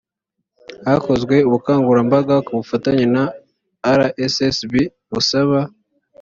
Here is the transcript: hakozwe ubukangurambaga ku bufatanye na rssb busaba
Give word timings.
hakozwe 0.87 1.35
ubukangurambaga 1.47 2.35
ku 2.45 2.51
bufatanye 2.59 3.05
na 3.15 3.23
rssb 3.99 4.73
busaba 5.13 5.59